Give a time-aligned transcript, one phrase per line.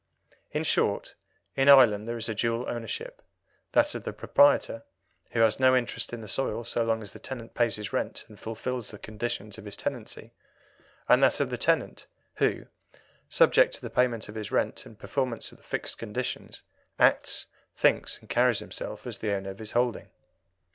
[0.49, 1.13] In short,
[1.55, 3.21] in Ireland there is a dual ownership
[3.73, 4.83] that of the proprietor,
[5.33, 8.25] who has no interest in the soil so long as the tenant pays his rent
[8.27, 10.31] and fulfils the conditions of his tenancy;
[11.07, 12.65] and that of the tenant, who,
[13.29, 16.63] subject to the payment of his rent and performance of the fixed conditions,
[16.97, 17.45] acts,
[17.75, 20.09] thinks, and carries himself as the owner of his holding.